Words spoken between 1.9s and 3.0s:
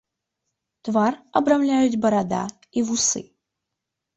барада і